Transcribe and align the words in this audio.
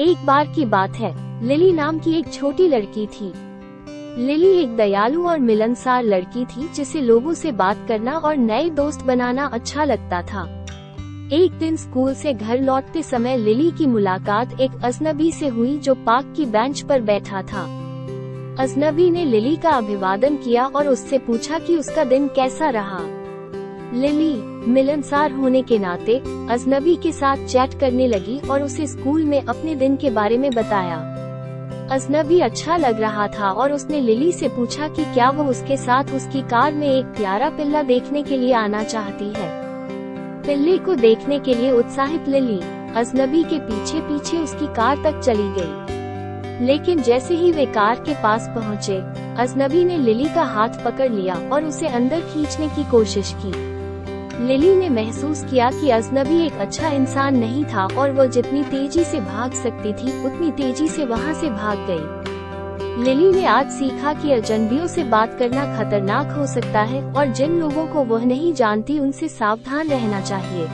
एक 0.00 0.16
बार 0.26 0.46
की 0.46 0.64
बात 0.64 0.96
है। 0.96 1.12
लिली 1.46 1.72
नाम 1.72 1.98
की 1.98 2.12
एक 2.12 2.32
छोटी 2.32 2.68
लड़की 2.68 3.06
थी। 3.06 3.32
लिली 4.26 4.48
एक 4.52 4.76
दयालु 4.76 5.26
और 5.26 5.38
मिलनसार 5.38 6.02
लड़की 6.02 6.44
थी 6.44 6.68
जिसे 6.68 7.00
लोगों 7.00 7.34
से 7.34 7.52
बात 7.52 7.84
करना 7.88 8.12
और 8.12 8.36
नए 8.36 8.70
दोस्त 8.70 9.02
बनाना 9.02 9.46
अच्छा 9.46 9.84
लगता 9.84 10.22
था। 10.22 10.66
एक 11.32 11.58
दिन 11.58 11.76
स्कूल 11.76 12.14
से 12.14 12.34
घर 12.34 12.60
लौटते 12.60 13.02
समय 13.02 13.36
लिली 13.36 13.70
की 13.70 13.86
मुलाकात 13.86 14.60
एक 14.60 14.70
अजनबी 14.84 15.32
से 15.32 15.48
हुई 15.48 15.78
जो 15.78 15.94
पार्क 15.94 16.32
की 16.36 16.46
बेंच 16.46 16.80
पर 16.80 17.00
बैठा 17.00 17.42
था। 17.42 17.64
अजनबी 18.58 19.10
ने 19.10 19.24
लिली 19.24 19.56
का 19.56 19.70
अभिवादन 19.70 20.36
किया 20.36 20.66
और 20.66 20.88
उससे 20.88 21.18
पूछा 21.18 21.58
कि 21.58 21.76
उसका 21.76 22.04
दिन 22.04 22.28
कैसा 22.28 22.70
रहा। 22.70 23.00
लिली 23.94 24.49
मिलनसार 24.68 25.32
होने 25.32 25.62
के 25.62 25.78
नाते 25.78 26.18
अजनबी 26.50 26.96
के 26.96 27.12
साथ 27.12 27.46
चैट 27.46 27.74
करने 27.80 28.06
लगी 28.06 28.40
और 28.50 28.62
उसे 28.62 28.86
स्कूल 28.86 29.24
में 29.24 29.42
अपने 29.42 29.74
दिन 29.74 29.96
के 29.96 30.10
बारे 30.10 30.38
में 30.38 30.50
बताया। 30.50 30.96
अजनबी 31.90 32.40
अच्छा 32.40 32.76
लग 32.76 33.00
रहा 33.00 33.28
था 33.28 33.50
और 33.50 33.72
उसने 33.72 34.00
लिली 34.00 34.32
से 34.32 34.48
पूछा 34.48 34.88
कि 34.88 35.04
क्या 35.04 35.30
वो 35.30 35.44
उसके 35.44 35.76
साथ 35.76 36.04
उसकी 36.04 36.42
कार 36.42 36.72
में 36.72 36.88
एक 36.88 37.04
प्यारा 37.04 37.50
पिल्ला 37.50 37.82
देखने 37.82 38.22
के 38.22 38.36
लिए 38.36 38.52
आना 38.52 38.82
चाहती 38.82 39.32
है। 39.36 39.48
पिल्ले 40.42 40.78
को 40.78 40.94
देखने 40.94 41.38
के 41.38 41.54
लिए 41.54 41.70
उत्साहित 41.70 42.28
लिली 42.28 42.60
अजनबी 42.96 43.42
के 43.42 43.58
पीछे 43.58 44.00
पीछे 44.00 44.38
उसकी 44.38 44.66
कार 44.66 44.96
तक 44.96 45.20
चली 45.20 45.52
गई। 45.58 46.66
लेकिन 46.66 47.02
जैसे 47.02 47.34
ही 47.34 47.52
वे 47.52 47.66
कार 47.66 47.94
के 47.94 48.22
पास 48.22 48.48
पहुँचे, 48.48 48.96
अजनबी 49.36 49.84
ने 49.84 49.98
लिली 49.98 50.28
का 50.28 50.42
हाथ 50.42 50.68
पकड़ 50.68 51.10
लिया 51.12 51.34
और 51.52 51.64
उसे 51.64 51.86
अंदर 51.86 52.20
खींचने 52.20 52.68
की 52.68 52.90
कोशिश 52.90 53.34
की। 53.38 53.79
लिली 54.40 54.74
ने 54.76 54.88
महसूस 54.88 55.42
किया 55.44 55.70
कि 55.70 55.90
अजनबी 55.90 56.40
एक 56.46 56.52
अच्छा 56.52 56.88
इंसान 56.88 57.36
नहीं 57.36 57.64
था 57.64 57.86
और 57.98 58.10
वो 58.10 58.24
जितनी 58.26 58.62
तेज़ी 58.64 59.04
से 59.04 59.20
भाग 59.20 59.52
सकती 59.52 59.92
थी, 59.92 60.12
उतनी 60.26 60.50
तेज़ी 60.52 60.88
से 60.88 61.04
वहाँ 61.04 61.34
से 61.34 61.50
भाग 61.50 61.86
गई। 61.90 63.04
लिली 63.04 63.30
ने 63.32 63.44
आज 63.46 63.70
सीखा 63.70 64.12
कि 64.12 64.32
अजनबियों 64.32 64.86
से 64.86 65.04
बात 65.04 65.36
करना 65.38 65.64
खतरनाक 65.76 66.32
हो 66.38 66.46
सकता 66.46 66.82
है 66.82 67.02
और 67.12 67.26
जिन 67.26 67.58
लोगों 67.60 67.86
को 67.86 68.04
वह 68.04 68.24
नहीं 68.24 68.52
जानती, 68.54 68.98
उनसे 68.98 69.28
सावधान 69.28 69.88
रहना 69.88 70.20
चाहिए 70.20 70.64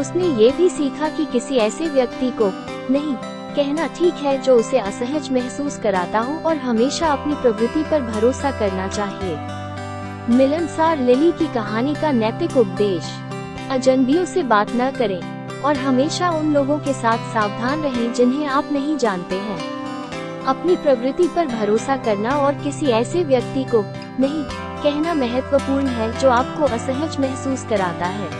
उसने 0.00 0.34
ये 0.42 0.50
भी 0.50 0.68
सीखा 0.68 1.08
कि 1.08 1.24
किसी 1.24 1.56
ऐसे 1.58 1.88
व्यक्ति 1.88 2.30
को 2.40 2.50
नहीं, 2.92 3.14
कहना 3.56 3.86
ठीक 3.96 4.24
है 4.24 4.40
जो 4.42 4.56
उसे 4.56 4.78
असहज 4.78 5.32
महसूस 5.32 5.78
कराता 5.78 6.18
हो 6.18 6.38
और 6.40 6.56
हमेशा 6.58 7.06
अपनी 7.06 7.34
प्रवृत्ति 7.34 7.82
पर 7.82 8.00
भरोसा 8.02 8.58
करना 8.58 8.88
चाहिए 8.88 9.61
मिलनसार 10.30 10.98
लिली 10.98 11.32
की 11.32 11.46
कहानी 11.46 11.94
का 11.94 12.12
नैतिक 12.12 12.56
उपदेश। 12.56 13.04
अजनबियों 13.70 14.24
से 14.24 14.42
बात 14.42 14.70
न 14.76 14.90
करें, 14.90 15.20
और 15.60 15.76
हमेशा 15.76 16.30
उन 16.30 16.52
लोगों 16.54 16.78
के 16.78 16.92
साथ 16.92 17.32
सावधान 17.34 17.82
रहें 17.82 18.12
जिन्हें 18.12 18.46
आप 18.46 18.68
नहीं 18.72 18.96
जानते 18.96 19.34
हैं। 19.34 19.58
अपनी 20.44 20.76
प्रवृत्ति 20.76 21.26
पर 21.28 21.46
भरोसा 21.46 21.96
करना 21.96 22.30
और 22.30 22.54
किसी 22.54 22.86
ऐसे 22.86 23.24
व्यक्ति 23.24 23.64
को 23.64 23.82
नहीं, 24.20 24.44
कहना 24.82 25.14
महत्वपूर्ण 25.14 25.86
है 25.86 26.18
जो 26.18 26.30
आपको 26.30 26.64
असहज 26.64 27.16
महसूस 27.20 27.66
कराता 27.70 28.06
है। 28.06 28.30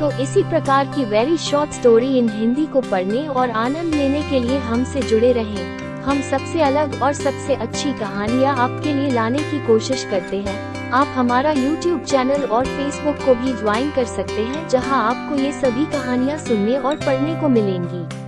तो 0.00 0.10
इसी 0.22 0.42
प्रकार 0.42 0.86
की 0.86 1.04
very 1.04 1.36
short 1.36 1.72
story 1.72 2.18
in 2.18 2.28
Hindi 2.28 2.66
को 2.66 2.80
पढ़ने 2.80 3.26
और 3.28 3.50
आनंद 3.50 3.94
लेने 3.94 4.22
के 4.22 4.40
लिए 4.40 4.58
हमसे 4.58 5.00
जुड़े 5.00 5.32
रहें। 5.32 6.02
हम 6.02 6.20
सबसे 6.20 6.62
अलग 6.62 7.02
और 7.02 7.12
सबसे 7.12 7.54
अच्छी 7.54 7.92
कहानियाँ 7.92 8.56
आपके 8.56 8.92
लिए 8.92 9.10
लाने 9.10 9.38
की 9.38 9.66
कोशिश 9.66 10.04
करते 10.04 10.36
हैं। 10.36 10.81
आप 10.92 11.06
हमारा 11.06 11.52
YouTube 11.54 12.04
चैनल 12.04 12.42
और 12.44 12.66
Facebook 12.66 13.24
को 13.26 13.34
भी 13.34 13.52
ज्वाइन 13.52 13.90
कर 13.90 14.04
सकते 14.04 14.42
हैं, 14.42 14.68
जहाँ 14.68 14.98
आपको 15.04 15.38
ये 15.38 15.52
सभी 15.52 15.84
कहानियाँ 15.86 16.38
सुनने 16.38 16.76
और 16.76 16.96
पढ़ने 16.96 17.40
को 17.40 17.48
मिलेंगी। 17.48 18.21